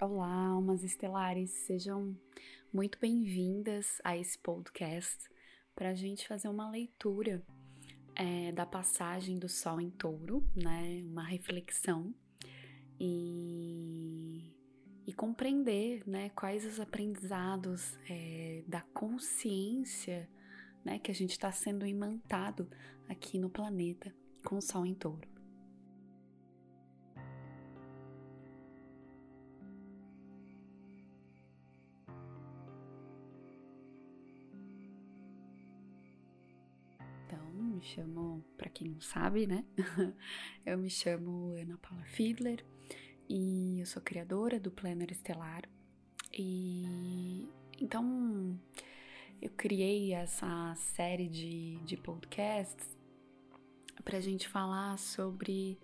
[0.00, 2.16] Olá, almas estelares, sejam
[2.72, 5.28] muito bem-vindas a esse podcast
[5.74, 7.44] para a gente fazer uma leitura
[8.16, 11.02] é, da passagem do Sol em Touro, né?
[11.04, 12.14] Uma reflexão
[12.98, 14.50] e,
[15.06, 16.30] e compreender, né?
[16.30, 20.26] Quais os aprendizados é, da consciência,
[20.82, 20.98] né?
[20.98, 22.70] Que a gente está sendo imantado
[23.06, 24.10] aqui no planeta
[24.46, 25.29] com o Sol em Touro.
[37.80, 39.64] Me chamo, para quem não sabe, né?
[40.66, 42.62] eu me chamo Ana Paula Fiedler
[43.26, 45.62] e eu sou criadora do Planner Estelar.
[46.30, 47.48] E
[47.80, 48.60] então
[49.40, 52.86] eu criei essa série de, de podcasts
[54.04, 55.78] pra gente falar sobre.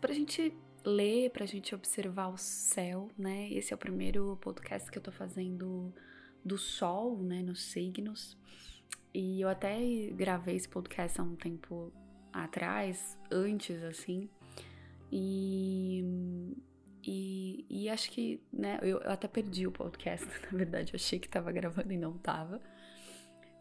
[0.00, 0.50] pra gente
[0.82, 3.52] ler, pra gente observar o céu, né?
[3.52, 5.92] Esse é o primeiro podcast que eu tô fazendo
[6.42, 7.42] do Sol, né?
[7.42, 8.38] Nos signos.
[9.12, 9.78] E eu até
[10.12, 11.92] gravei esse podcast há um tempo
[12.32, 14.28] atrás, antes, assim.
[15.10, 16.04] E,
[17.02, 21.18] e, e acho que, né, eu, eu, até perdi o podcast, na verdade, eu achei
[21.18, 22.60] que tava gravando e não tava.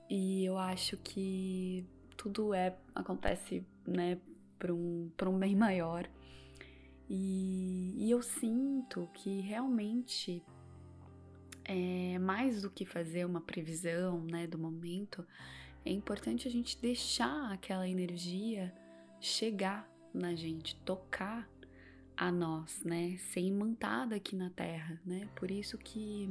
[0.09, 1.85] E eu acho que
[2.15, 4.19] tudo é, acontece, né,
[4.57, 6.07] para um, pra um bem maior.
[7.09, 10.43] E, e eu sinto que realmente
[11.69, 15.23] é, mais do que fazer uma previsão né, do momento,
[15.85, 18.73] é importante a gente deixar aquela energia
[19.21, 21.47] chegar na gente, tocar
[22.17, 25.29] a nós, né, ser imantada aqui na Terra, né?
[25.35, 26.27] Por isso que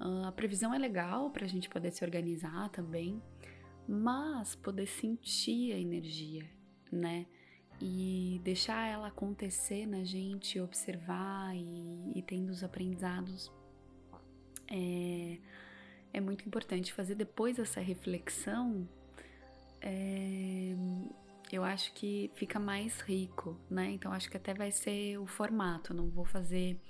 [0.00, 3.22] uh, a previsão é legal para a gente poder se organizar também,
[3.88, 6.44] mas poder sentir a energia,
[6.90, 7.24] né?
[7.80, 13.50] E deixar ela acontecer na gente, observar e, e tendo os aprendizados
[14.70, 15.38] é,
[16.12, 18.88] é muito importante fazer depois essa reflexão.
[19.80, 20.74] É,
[21.52, 23.90] eu acho que fica mais rico, né?
[23.90, 25.92] Então acho que até vai ser o formato.
[25.92, 26.80] Não vou fazer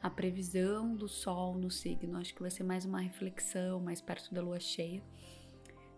[0.00, 2.18] a previsão do sol no signo.
[2.18, 5.02] Acho que vai ser mais uma reflexão, mais perto da lua cheia.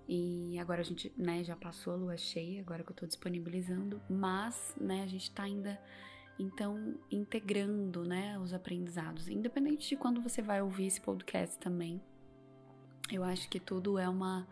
[0.08, 4.00] E agora a gente, né, já passou a lua cheia, agora que eu tô disponibilizando,
[4.08, 5.78] mas, né, a gente tá ainda
[6.38, 12.00] então, integrando, né, os aprendizados, independente de quando você vai ouvir esse podcast também.
[13.10, 14.46] Eu acho que tudo é uma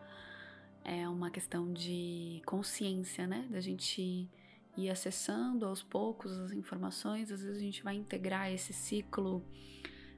[0.83, 4.29] é uma questão de consciência, né, da gente
[4.77, 7.31] ir acessando aos poucos as informações.
[7.31, 9.43] Às vezes a gente vai integrar esse ciclo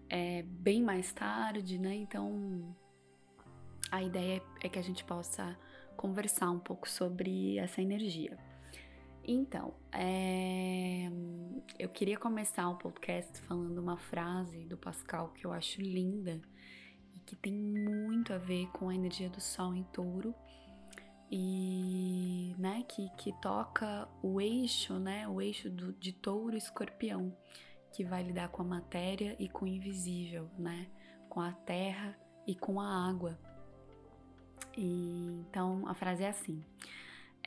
[0.09, 1.96] é, bem mais tarde, né?
[1.96, 2.75] Então,
[3.91, 5.58] a ideia é que a gente possa
[5.96, 8.38] conversar um pouco sobre essa energia.
[9.31, 11.07] Então, é...
[11.78, 16.41] eu queria começar o podcast falando uma frase do Pascal que eu acho linda
[17.13, 20.34] e que tem muito a ver com a energia do Sol em Touro
[21.29, 27.31] e, né, que, que toca o eixo, né, o eixo do, de Touro Escorpião,
[27.94, 30.88] que vai lidar com a matéria e com o invisível, né,
[31.29, 32.17] com a terra
[32.47, 33.38] e com a água.
[34.75, 36.66] E então a frase é assim: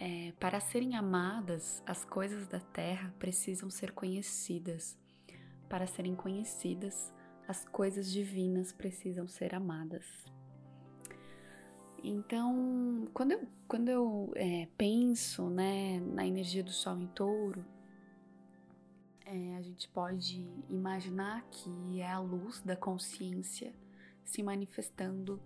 [0.04, 4.98] é, para serem amadas, as coisas da terra precisam ser conhecidas.
[5.68, 7.14] Para serem conhecidas,
[7.46, 10.04] as coisas divinas precisam ser amadas.
[12.02, 17.64] Então, quando eu, quando eu é, penso né, na energia do Sol em touro,
[19.24, 23.72] é, a gente pode imaginar que é a luz da consciência
[24.24, 25.40] se manifestando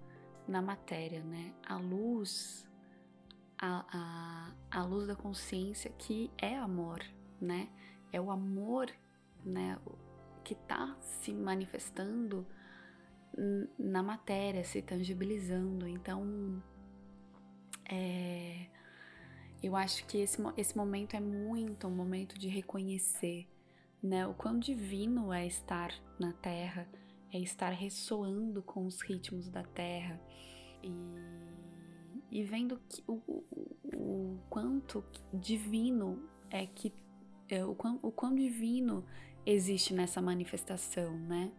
[0.49, 1.53] na matéria, né?
[1.63, 2.66] A luz
[3.59, 7.03] a, a, a luz da consciência que é amor,
[7.41, 7.69] né?
[8.13, 8.91] É o amor,
[9.45, 9.79] né?
[10.45, 12.47] Que tá se manifestando
[13.79, 15.87] na matéria, se tangibilizando.
[15.87, 16.63] Então,
[17.91, 18.67] é,
[19.63, 23.47] eu acho que esse, esse momento é muito um momento de reconhecer,
[24.03, 24.27] né?
[24.27, 26.89] O quão divino é estar na Terra,
[27.33, 30.21] é estar ressoando com os ritmos da Terra
[30.83, 30.91] e
[32.31, 33.45] e vendo que, o, o,
[33.95, 36.93] o quanto divino é que
[37.49, 39.05] é, o, quão, o quão divino
[39.45, 41.53] existe nessa manifestação, né?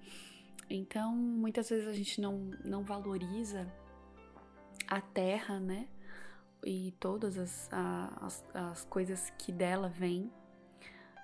[0.69, 3.71] Então, muitas vezes a gente não, não valoriza
[4.87, 5.87] a terra, né?
[6.65, 10.29] E todas as, as, as coisas que dela vêm,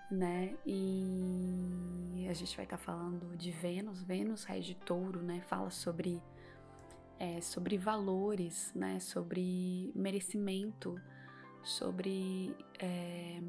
[0.09, 0.55] né?
[0.65, 5.41] E a gente vai estar tá falando de Vênus, Vênus, rei de touro, né?
[5.41, 6.21] Fala sobre
[7.23, 10.99] é, sobre valores, né, sobre merecimento,
[11.63, 13.39] sobre, é,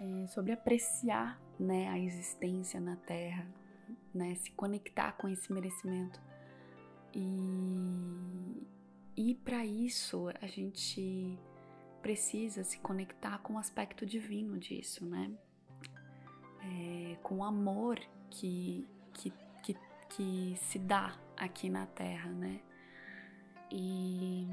[0.00, 3.46] é, sobre apreciar né, a existência na Terra,
[4.14, 6.18] né, se conectar com esse merecimento.
[7.14, 8.66] E,
[9.14, 11.38] e para isso a gente
[12.00, 15.30] precisa se conectar com o aspecto divino disso, né?
[16.62, 17.98] É, com o amor
[18.30, 19.32] que, que,
[19.62, 19.76] que,
[20.08, 22.60] que se dá aqui na Terra, né?
[23.70, 24.48] E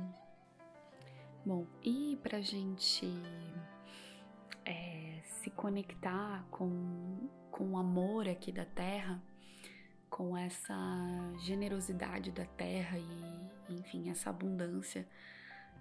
[1.46, 3.08] bom, e pra gente
[4.66, 9.22] é, se conectar com, com o amor aqui da Terra,
[10.10, 10.76] com essa
[11.40, 15.08] generosidade da Terra e, enfim, essa abundância.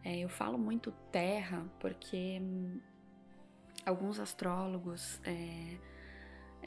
[0.04, 2.40] É, eu falo muito Terra porque
[3.84, 5.78] alguns astrólogos é,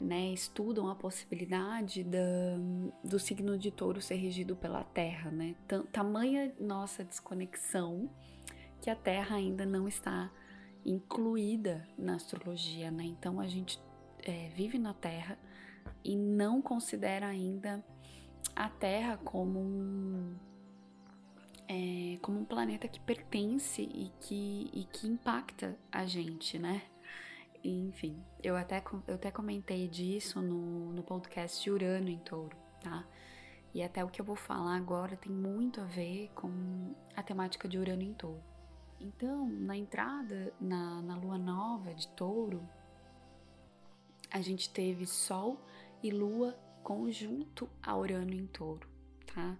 [0.00, 2.18] né, estudam a possibilidade da,
[3.02, 5.54] do signo de touro ser regido pela Terra, né?
[5.92, 8.10] Tamanha nossa desconexão
[8.80, 10.30] que a Terra ainda não está
[10.84, 13.04] incluída na astrologia, né?
[13.04, 13.80] Então a gente
[14.22, 15.38] é, vive na Terra
[16.04, 17.84] e não considera ainda
[18.54, 20.36] a Terra como um,
[21.68, 26.82] é, como um planeta que pertence e que, e que impacta a gente, né?
[27.68, 33.06] Enfim, eu até, eu até comentei disso no, no podcast Urano em Touro, tá?
[33.74, 37.68] E até o que eu vou falar agora tem muito a ver com a temática
[37.68, 38.42] de Urano em Touro.
[39.00, 42.66] Então, na entrada na, na lua nova de Touro,
[44.30, 45.60] a gente teve Sol
[46.02, 48.88] e Lua conjunto a Urano em Touro,
[49.26, 49.58] tá?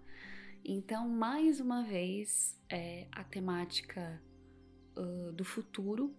[0.63, 4.21] Então, mais uma vez, é, a temática
[4.95, 6.13] uh, do futuro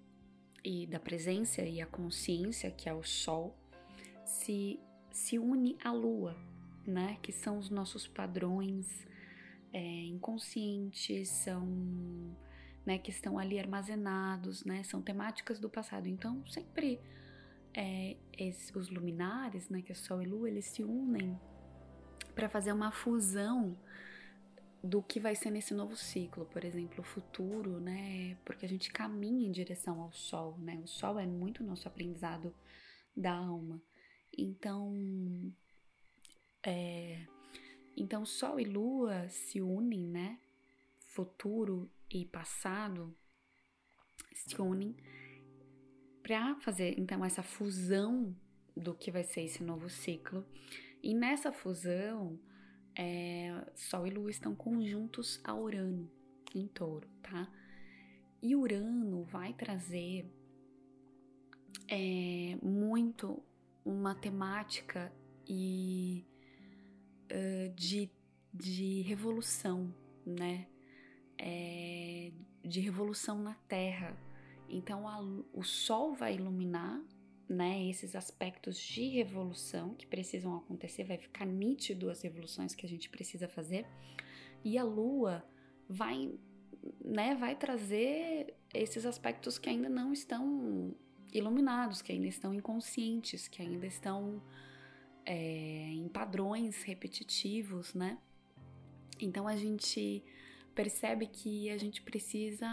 [0.65, 3.57] e da presença e a consciência, que é o Sol,
[4.25, 4.79] se,
[5.11, 6.37] se une à Lua,
[6.87, 7.19] né?
[7.23, 9.07] Que são os nossos padrões
[9.73, 11.67] é, inconscientes, são
[12.85, 14.83] né, que estão ali armazenados, né?
[14.83, 16.07] São temáticas do passado.
[16.07, 17.01] Então, sempre
[17.75, 19.83] é, esse, os luminares, né?
[19.83, 21.39] Que é Sol e Lua, eles se unem
[22.35, 23.77] para fazer uma fusão
[24.83, 28.37] do que vai ser nesse novo ciclo, por exemplo, o futuro, né?
[28.45, 30.81] Porque a gente caminha em direção ao sol, né?
[30.85, 32.55] O sol é muito nosso aprendizado
[33.17, 33.83] da alma.
[34.37, 35.53] Então,
[36.63, 37.27] é,
[37.97, 40.39] então sol e lua se unem, né?
[40.99, 43.15] Futuro e passado
[44.33, 44.95] se unem
[46.23, 48.37] para fazer então essa fusão
[48.77, 50.47] do que vai ser esse novo ciclo.
[51.03, 52.39] E nessa fusão,
[52.99, 56.11] é, Sol e Lua estão conjuntos a Urano
[56.53, 57.49] em touro, tá?
[58.43, 60.29] E Urano vai trazer
[61.87, 63.41] é, muito
[63.85, 65.13] uma temática
[65.47, 66.27] e
[67.31, 68.11] uh, de,
[68.53, 69.95] de revolução,
[70.27, 70.67] né?
[71.39, 72.33] É,
[72.65, 74.17] de revolução na Terra.
[74.69, 75.21] Então a,
[75.53, 77.01] o Sol vai iluminar
[77.49, 82.89] né, esses aspectos de revolução que precisam acontecer, vai ficar nítido as revoluções que a
[82.89, 83.87] gente precisa fazer.
[84.65, 85.45] E a lua
[85.89, 86.31] vai,
[87.03, 90.95] né, vai trazer esses aspectos que ainda não estão
[91.33, 94.43] iluminados, que ainda estão inconscientes, que ainda estão
[95.25, 98.19] é, em padrões repetitivos, né?
[99.21, 100.23] Então a gente
[100.75, 102.69] percebe que a gente precisa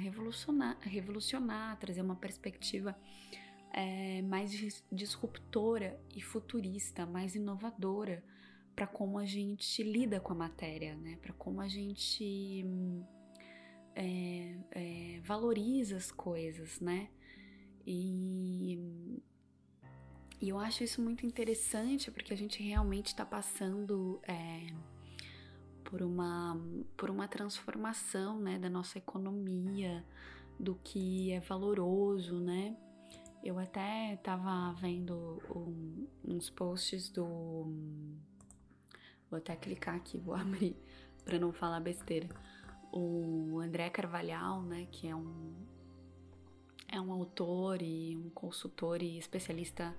[0.00, 2.96] revolucionar, revolucionar, trazer uma perspectiva
[3.76, 8.24] é, mais disruptora e futurista, mais inovadora
[8.74, 11.18] para como a gente lida com a matéria, né?
[11.20, 12.64] Para como a gente
[13.94, 17.10] é, é, valoriza as coisas, né?
[17.86, 18.78] E,
[20.40, 24.66] e, eu acho isso muito interessante porque a gente realmente está passando é,
[25.84, 26.58] por uma
[26.96, 30.04] por uma transformação, né, da nossa economia,
[30.58, 32.76] do que é valoroso, né?
[33.46, 37.72] Eu até estava vendo um, uns posts do.
[39.30, 40.74] Vou até clicar aqui, vou abrir
[41.24, 42.28] para não falar besteira.
[42.90, 45.54] O André Carvalhal, né, que é um
[46.88, 49.94] é um autor e um consultor e especialista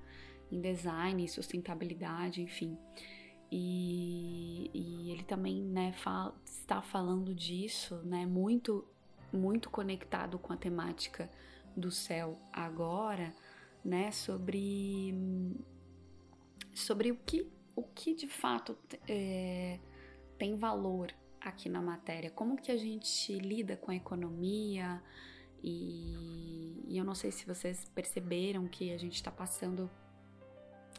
[0.51, 2.77] em design sustentabilidade, enfim.
[3.50, 8.86] E, e ele também né, fala, está falando disso, né, muito,
[9.32, 11.30] muito conectado com a temática
[11.77, 13.34] do céu agora,
[13.86, 15.13] né, sobre
[16.74, 18.75] sobre o que o que de fato
[19.07, 19.79] é,
[20.38, 25.01] tem valor aqui na matéria, como que a gente lida com a economia
[25.63, 29.89] e, e eu não sei se vocês perceberam que a gente está passando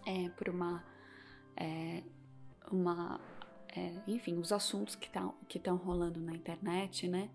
[0.07, 0.85] é, por uma
[1.57, 2.03] é,
[2.71, 3.21] uma
[3.75, 7.29] é, enfim os assuntos que estão que estão rolando na internet, né?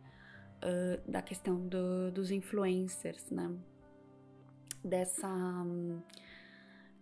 [0.62, 3.56] Uh, da questão do, dos influencers, né?
[4.84, 5.30] Dessa.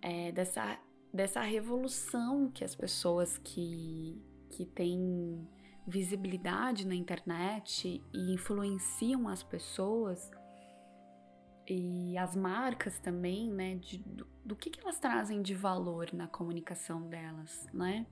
[0.02, 0.80] é, dessa,
[1.14, 5.48] dessa revolução que as pessoas que, que têm
[5.88, 10.32] visibilidade na internet e influenciam as pessoas
[11.68, 16.28] e as marcas também, né, de, do, do que, que elas trazem de valor na
[16.28, 18.06] comunicação delas, né?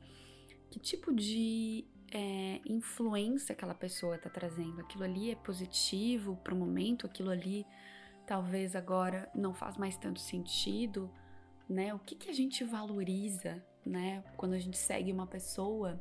[0.70, 4.82] Que tipo de é, influência aquela pessoa está trazendo?
[4.82, 7.66] Aquilo ali é positivo para o momento, aquilo ali
[8.26, 11.12] talvez agora não faz mais tanto sentido,
[11.68, 11.94] né?
[11.94, 14.24] O que, que a gente valoriza, né?
[14.38, 16.00] Quando a gente segue uma pessoa.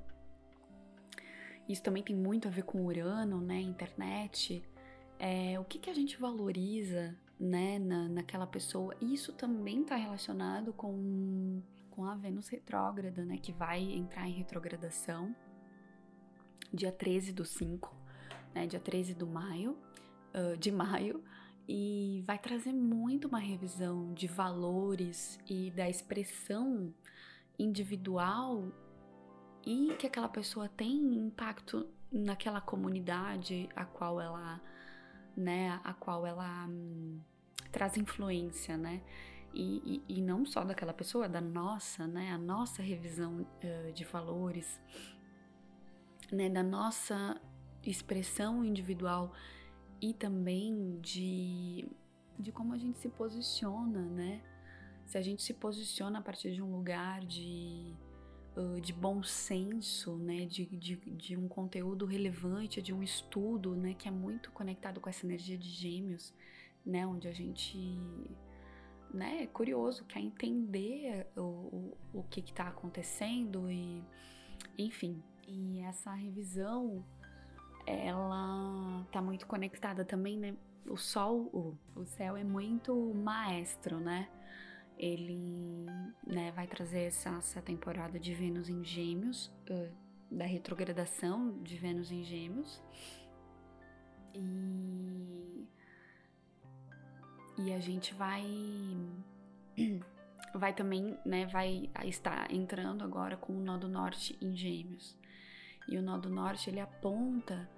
[1.68, 3.60] Isso também tem muito a ver com Urano, né?
[3.60, 4.62] Internet.
[5.18, 8.94] É, o que, que a gente valoriza, né, na, naquela pessoa.
[9.00, 15.34] Isso também está relacionado com, com a Vênus retrógrada, né, que vai entrar em retrogradação
[16.72, 17.94] dia 13 do 5,
[18.54, 19.76] né, dia 13 do maio,
[20.34, 21.22] uh, de maio,
[21.68, 26.94] e vai trazer muito uma revisão de valores e da expressão
[27.58, 28.72] individual
[29.66, 34.60] e que aquela pessoa tem impacto naquela comunidade a qual ela
[35.36, 37.20] né, a qual ela hum,
[37.70, 39.02] traz influência, né?
[39.54, 42.32] E, e, e, não só daquela pessoa, da nossa, né?
[42.32, 44.80] A nossa revisão uh, de valores,
[46.30, 46.48] né?
[46.48, 47.40] Da nossa
[47.84, 49.32] expressão individual
[50.00, 51.88] e também de,
[52.38, 54.42] de como a gente se posiciona, né?
[55.06, 57.96] Se a gente se posiciona a partir de um lugar de
[58.80, 64.08] de bom senso, né, de, de, de, um conteúdo relevante, de um estudo, né, que
[64.08, 66.34] é muito conectado com essa energia de gêmeos,
[66.84, 67.78] né, onde a gente,
[69.12, 74.02] né, é curioso, quer entender o, o, o que está acontecendo e,
[74.76, 77.04] enfim, e essa revisão,
[77.86, 80.54] ela tá muito conectada também, né,
[80.86, 84.28] o sol, o, céu é muito maestro, né,
[84.98, 85.86] ele
[86.26, 89.90] né, vai trazer essa, essa, temporada de Vênus em Gêmeos, uh,
[90.30, 92.82] da retrogradação de Vênus em Gêmeos.
[94.34, 95.66] E,
[97.56, 98.44] e a gente vai
[100.54, 105.16] vai também, né, vai estar entrando agora com o nó do norte em Gêmeos.
[105.88, 107.68] E o nó do norte ele aponta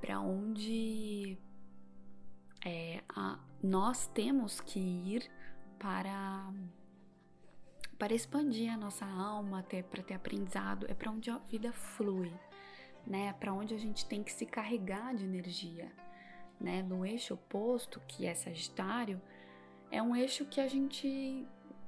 [0.00, 1.38] para onde
[2.64, 5.30] é, a, nós temos que ir
[5.78, 6.52] para
[7.98, 12.32] para expandir a nossa alma, até para ter aprendizado, é para onde a vida flui,
[13.04, 13.32] né?
[13.32, 15.90] Para onde a gente tem que se carregar de energia,
[16.60, 16.80] né?
[16.80, 19.20] No eixo oposto, que é Sagitário,
[19.90, 21.44] é um eixo que a gente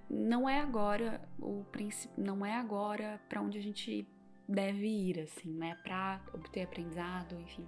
[0.08, 4.08] não é agora o princípio, não é agora para onde a gente
[4.50, 5.76] deve ir, assim, né?
[5.82, 7.66] Para obter aprendizado, enfim.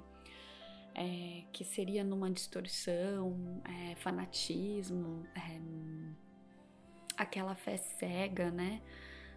[0.95, 5.61] É, que seria numa distorção, é, fanatismo, é,
[7.17, 8.83] aquela fé cega, né?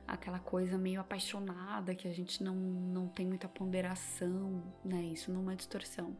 [0.07, 5.01] Aquela coisa meio apaixonada que a gente não, não tem muita ponderação, né?
[5.03, 6.15] Isso numa distorção.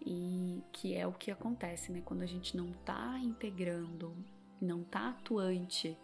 [0.00, 2.00] E que é o que acontece, né?
[2.04, 4.16] Quando a gente não tá integrando,
[4.60, 5.98] não tá atuante,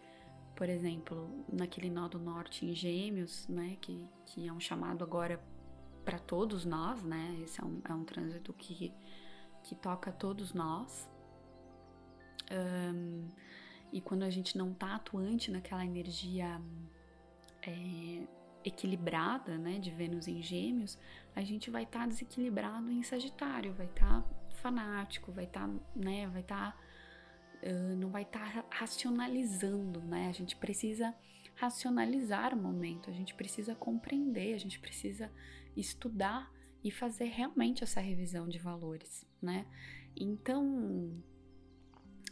[0.56, 3.76] por exemplo, naquele nó do norte em Gêmeos, né?
[3.80, 5.38] Que, que é um chamado agora
[6.04, 7.38] para todos nós, né?
[7.44, 8.92] Esse é um, é um trânsito que,
[9.62, 11.08] que toca todos nós.
[12.50, 13.28] Um,
[13.92, 16.60] e quando a gente não tá atuante naquela energia
[17.62, 18.22] é,
[18.64, 20.98] equilibrada, né, de Vênus em Gêmeos,
[21.34, 25.74] a gente vai estar tá desequilibrado em Sagitário, vai estar tá fanático, vai estar, tá,
[25.94, 26.78] né, vai estar tá,
[27.98, 30.28] não vai estar tá racionalizando, né?
[30.28, 31.14] A gente precisa
[31.54, 35.32] racionalizar o momento, a gente precisa compreender, a gente precisa
[35.76, 36.52] estudar
[36.84, 39.66] e fazer realmente essa revisão de valores, né?
[40.14, 41.22] Então,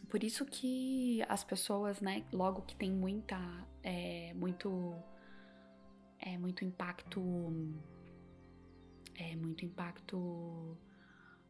[0.09, 3.37] por isso que as pessoas, né, logo que tem muita,
[3.83, 4.95] é, muito,
[6.19, 7.21] é, muito impacto,
[9.15, 10.79] é, muito impacto,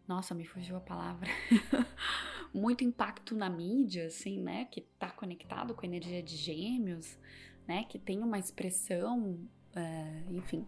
[0.08, 1.28] nossa, me fugiu a palavra,
[2.54, 7.18] muito impacto na mídia, assim, né, que tá conectado com a energia de gêmeos,
[7.66, 9.38] né, que tem uma expressão,
[9.74, 10.66] é, enfim,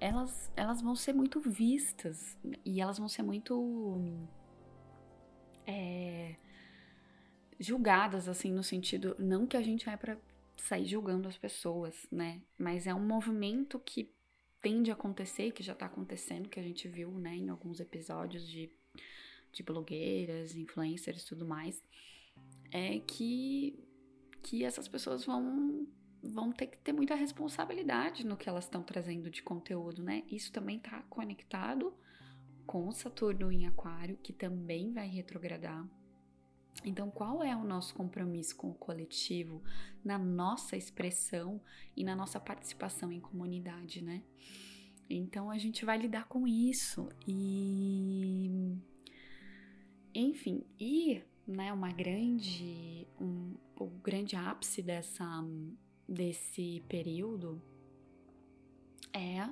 [0.00, 4.00] elas, elas vão ser muito vistas e elas vão ser muito,
[5.66, 6.36] é,
[7.58, 9.16] julgadas, assim, no sentido.
[9.18, 10.16] Não que a gente vai para
[10.56, 12.40] sair julgando as pessoas, né?
[12.56, 14.12] Mas é um movimento que
[14.60, 18.46] tende a acontecer, que já tá acontecendo, que a gente viu, né, em alguns episódios
[18.46, 18.70] de,
[19.52, 21.82] de blogueiras, influencers e tudo mais.
[22.70, 23.78] É que,
[24.42, 25.86] que essas pessoas vão
[26.22, 30.24] vão ter que ter muita responsabilidade no que elas estão trazendo de conteúdo, né?
[30.30, 31.94] Isso também tá conectado
[32.66, 35.88] com Saturno em Aquário, que também vai retrogradar
[36.84, 39.62] Então, qual é o nosso compromisso com o coletivo
[40.04, 41.60] na nossa expressão
[41.96, 44.22] e na nossa participação em comunidade, né?
[45.10, 48.76] Então, a gente vai lidar com isso e
[50.14, 55.24] enfim, e né, uma grande um, o grande ápice dessa
[56.08, 57.60] desse período
[59.12, 59.48] é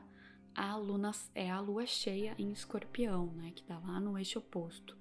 [0.54, 4.96] a luna é a lua cheia em Escorpião, né, que dá lá no eixo oposto,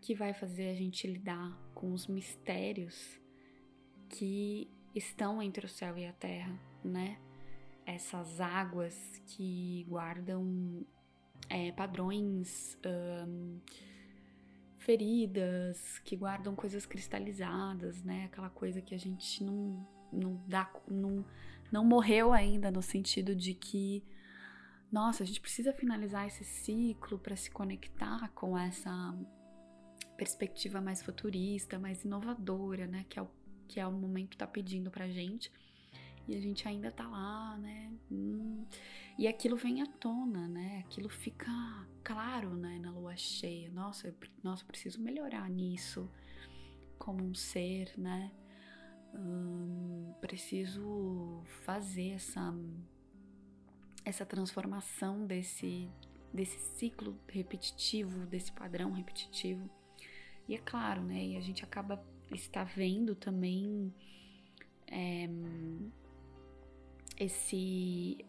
[0.00, 3.20] que vai fazer a gente lidar com os mistérios
[4.08, 7.18] que estão entre o céu e a terra, né?
[7.84, 10.84] Essas águas que guardam
[11.48, 13.60] é, padrões um,
[14.86, 18.26] feridas, que guardam coisas cristalizadas, né?
[18.26, 21.24] Aquela coisa que a gente não não dá não,
[21.72, 24.04] não morreu ainda no sentido de que
[24.90, 29.12] nossa, a gente precisa finalizar esse ciclo para se conectar com essa
[30.16, 33.04] perspectiva mais futurista, mais inovadora, né?
[33.08, 33.28] Que é o
[33.66, 35.50] que é o momento tá pedindo pra gente.
[36.28, 37.92] E a gente ainda tá lá, né?
[38.10, 38.64] Hum,
[39.18, 40.84] e aquilo vem à tona, né?
[40.86, 41.50] Aquilo fica
[42.04, 42.78] claro, né?
[42.78, 43.70] Na lua cheia.
[43.70, 46.10] Nossa, eu, nossa, eu preciso melhorar nisso
[46.98, 48.30] como um ser, né?
[49.14, 52.54] Hum, preciso fazer essa
[54.04, 55.90] essa transformação desse,
[56.32, 59.68] desse ciclo repetitivo, desse padrão repetitivo.
[60.48, 61.26] E é claro, né?
[61.26, 63.92] E a gente acaba está vendo também
[64.86, 65.28] é,
[67.18, 68.24] esse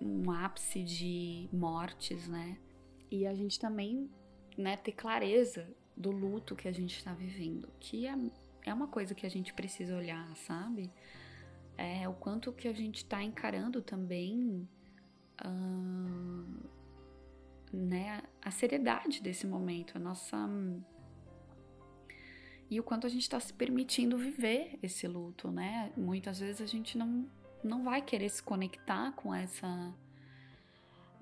[0.00, 2.58] um ápice de mortes, né?
[3.10, 4.08] E a gente também,
[4.56, 5.66] né, ter clareza
[5.96, 8.16] do luto que a gente está vivendo, que é,
[8.64, 10.90] é uma coisa que a gente precisa olhar, sabe?
[11.76, 14.68] É o quanto que a gente está encarando também
[15.44, 16.70] uh,
[17.72, 20.36] né, a seriedade desse momento, a nossa.
[22.70, 25.92] E o quanto a gente está se permitindo viver esse luto, né?
[25.96, 27.28] Muitas vezes a gente não,
[27.62, 29.94] não vai querer se conectar com essa.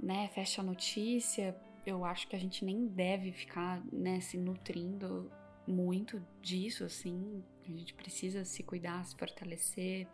[0.00, 1.56] Né, fecha notícia.
[1.84, 5.30] Eu acho que a gente nem deve ficar né, se nutrindo
[5.66, 7.42] muito disso, assim.
[7.64, 10.06] A gente precisa se cuidar, se fortalecer,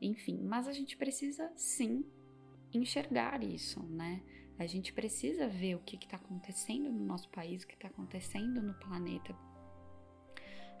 [0.00, 0.40] enfim.
[0.42, 2.04] Mas a gente precisa sim
[2.72, 4.22] enxergar isso, né?
[4.58, 8.62] A gente precisa ver o que está acontecendo no nosso país, o que está acontecendo
[8.62, 9.36] no planeta.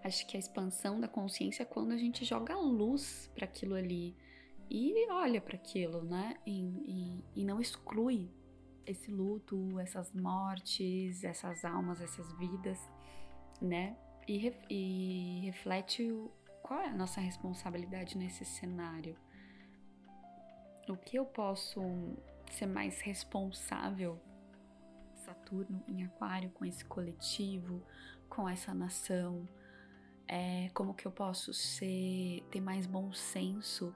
[0.02, 4.14] Acho que a expansão da consciência é quando a gente joga luz para aquilo ali
[4.70, 6.36] e olha para aquilo, né?
[6.46, 8.30] E, e, e não exclui
[8.86, 12.78] esse luto, essas mortes, essas almas, essas vidas,
[13.60, 13.96] né?
[14.26, 16.30] E, e reflete o,
[16.62, 19.16] qual é a nossa responsabilidade nesse cenário
[20.92, 21.80] o que eu posso
[22.50, 24.20] ser mais responsável
[25.14, 27.82] Saturno em Aquário com esse coletivo,
[28.28, 29.48] com essa nação,
[30.28, 33.94] é, como que eu posso ser ter mais bom senso,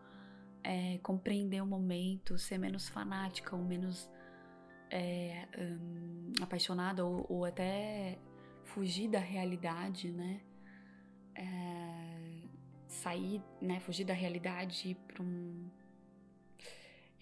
[0.69, 4.07] é, compreender o momento, ser menos fanática ou menos
[4.91, 8.19] é, um, apaixonada ou, ou, até
[8.65, 10.43] fugir da realidade, né?
[11.35, 12.43] É,
[12.87, 13.81] sair, né?
[13.81, 15.71] Fugir da realidade para um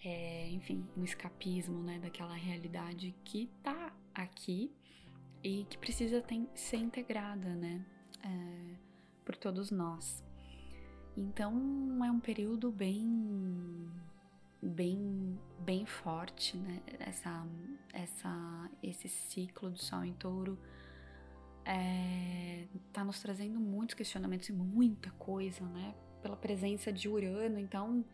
[0.03, 4.71] é, enfim, um escapismo né, daquela realidade que tá aqui
[5.41, 7.83] e que precisa ter, ser integrada né,
[8.23, 8.75] é,
[9.25, 10.26] por todos nós.
[11.17, 11.51] Então
[12.05, 13.91] é um período bem
[14.61, 16.79] bem bem forte, né?
[16.99, 17.45] Essa,
[17.91, 20.57] essa, esse ciclo do Sol em Touro
[21.65, 25.95] é, tá nos trazendo muitos questionamentos e muita coisa, né?
[26.21, 28.05] Pela presença de Urano, então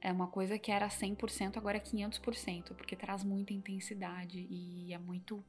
[0.00, 4.98] é uma coisa que era 100%, agora é 500%, porque traz muita intensidade e é
[4.98, 5.42] muito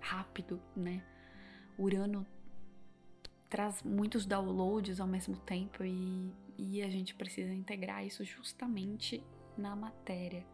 [0.00, 1.02] rápido, né?
[1.78, 2.26] Urano
[3.48, 9.22] traz muitos downloads ao mesmo tempo e, e a gente precisa integrar isso justamente
[9.56, 10.46] na matéria,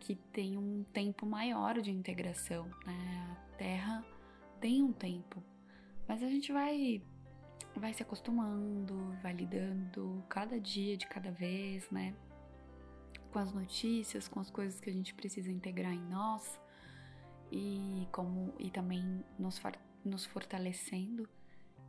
[0.00, 3.28] que tem um tempo maior de integração, né?
[3.30, 4.04] A Terra
[4.60, 5.42] tem um tempo,
[6.08, 7.02] mas a gente vai
[7.74, 12.14] vai se acostumando, vai lidando cada dia de cada vez, né?
[13.32, 16.60] Com as notícias, com as coisas que a gente precisa integrar em nós
[17.50, 19.60] e como e também nos,
[20.04, 21.28] nos fortalecendo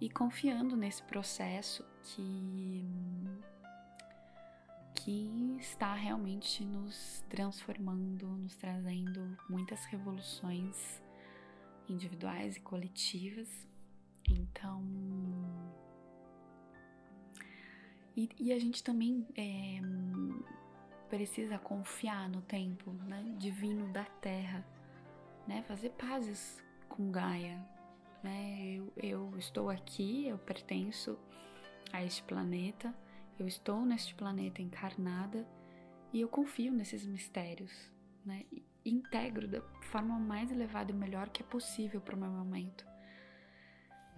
[0.04, 2.86] e confiando nesse processo que
[4.94, 11.02] que está realmente nos transformando, nos trazendo muitas revoluções
[11.88, 13.50] individuais e coletivas
[14.30, 14.84] então.
[18.16, 19.80] E, e a gente também é,
[21.10, 24.66] precisa confiar no tempo né, divino da Terra,
[25.48, 25.64] né?
[25.64, 27.73] Fazer pazes com Gaia,
[28.24, 28.78] né?
[28.78, 31.20] Eu, eu estou aqui, eu pertenço
[31.92, 32.96] a este planeta,
[33.38, 35.46] eu estou neste planeta encarnada
[36.12, 37.72] e eu confio nesses mistérios,
[38.26, 38.46] né?
[38.52, 42.86] E integro da forma mais elevada e melhor que é possível para o meu momento.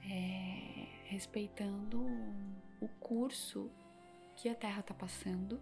[0.07, 2.05] É, respeitando
[2.79, 3.71] o curso
[4.35, 5.59] que a Terra está passando,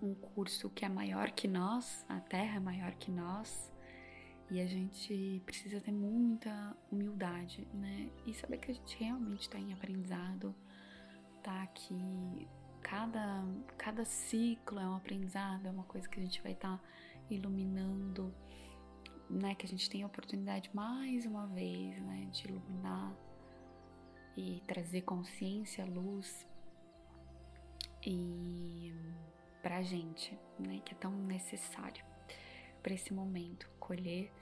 [0.00, 3.71] um curso que é maior que nós, a Terra é maior que nós,
[4.50, 8.10] e a gente precisa ter muita humildade, né?
[8.26, 10.54] E saber que a gente realmente está em aprendizado,
[11.42, 12.46] tá aqui.
[12.82, 13.44] Cada,
[13.78, 16.84] cada ciclo é um aprendizado, é uma coisa que a gente vai estar tá
[17.30, 18.34] iluminando,
[19.30, 19.54] né?
[19.54, 22.28] Que a gente tem a oportunidade mais uma vez, né?
[22.32, 23.16] De iluminar
[24.36, 26.46] e trazer consciência, luz
[28.04, 28.92] e
[29.62, 30.80] pra gente, né?
[30.84, 32.04] Que é tão necessário
[32.82, 34.32] para esse momento, colher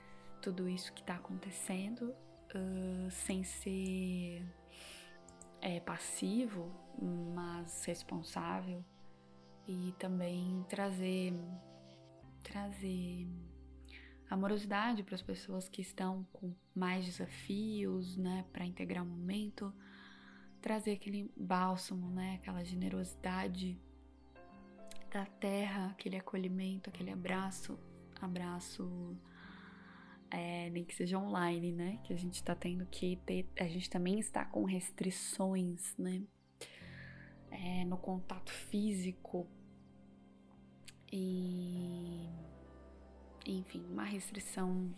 [0.41, 2.13] tudo isso que está acontecendo
[2.55, 4.43] uh, sem ser
[5.61, 6.71] é, passivo,
[7.35, 8.83] mas responsável
[9.67, 11.33] e também trazer
[12.41, 13.27] trazer
[14.29, 19.73] amorosidade para as pessoas que estão com mais desafios, né, para integrar o momento,
[20.61, 23.79] trazer aquele bálsamo, né, aquela generosidade
[25.11, 27.77] da terra, aquele acolhimento, aquele abraço,
[28.25, 29.17] abraço
[30.29, 33.89] é, nem que seja online, né, que a gente está tendo que ter, a gente
[33.89, 36.23] também está com restrições, né,
[37.51, 39.45] é, no contato físico
[41.11, 42.29] e
[43.45, 44.93] enfim, uma restrição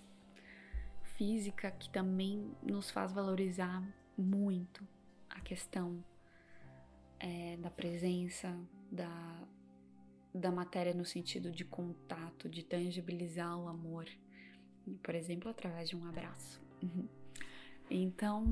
[1.17, 3.81] física que também nos faz valorizar
[4.17, 4.87] muito
[5.29, 6.03] a questão
[7.19, 8.55] é, da presença
[8.91, 9.47] da,
[10.33, 14.07] da matéria no sentido de contato, de tangibilizar o amor,
[15.01, 16.61] por exemplo, através de um abraço.
[17.89, 18.43] Então,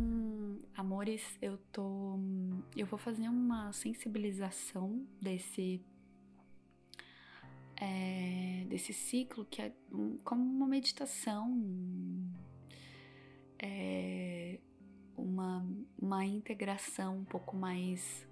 [0.75, 2.19] amores, eu tô
[2.75, 5.81] eu vou fazer uma sensibilização desse
[7.77, 11.59] é, desse ciclo que é um, como uma meditação,
[13.57, 14.59] é,
[15.17, 15.65] uma,
[15.99, 18.27] uma integração um pouco mais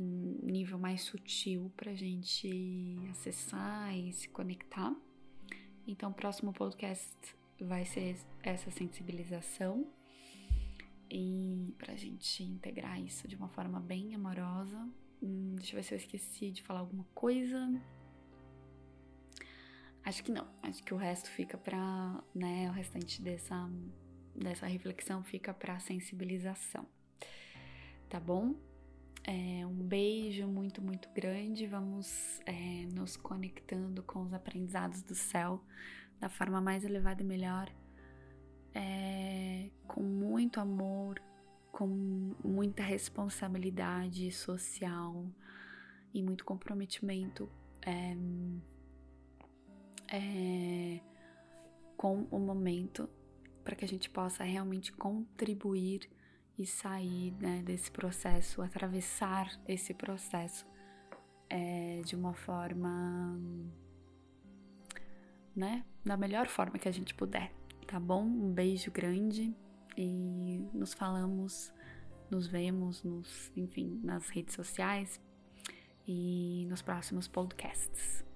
[0.00, 4.94] em nível mais sutil para a gente acessar e se conectar.
[5.86, 7.16] Então, o próximo podcast
[7.60, 9.86] vai ser essa sensibilização
[11.10, 14.88] e para a gente integrar isso de uma forma bem amorosa.
[15.22, 17.58] Hum, deixa eu ver se eu esqueci de falar alguma coisa.
[20.04, 20.48] Acho que não.
[20.62, 23.68] Acho que o resto fica para, né, o restante dessa
[24.34, 26.86] dessa reflexão fica para sensibilização.
[28.08, 28.54] Tá bom?
[29.24, 31.66] É, um beijo muito, muito grande.
[31.66, 35.62] Vamos é, nos conectando com os aprendizados do céu
[36.18, 37.72] da forma mais elevada e melhor,
[38.74, 41.20] é, com muito amor,
[41.72, 41.86] com
[42.44, 45.26] muita responsabilidade social
[46.12, 47.48] e muito comprometimento.
[47.82, 48.14] É,
[50.12, 51.00] é,
[51.96, 53.08] com o momento
[53.62, 56.10] para que a gente possa realmente contribuir
[56.60, 60.66] e sair né, desse processo, atravessar esse processo
[61.48, 63.40] é, de uma forma,
[65.56, 67.50] né, da melhor forma que a gente puder,
[67.86, 68.24] tá bom?
[68.24, 69.56] Um beijo grande
[69.96, 71.72] e nos falamos,
[72.30, 75.18] nos vemos, nos, enfim, nas redes sociais
[76.06, 78.29] e nos próximos podcasts.